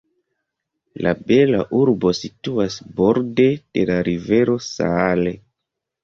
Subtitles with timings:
[1.07, 3.45] La bela urbo situas borde
[3.79, 5.35] de la rivero Saale.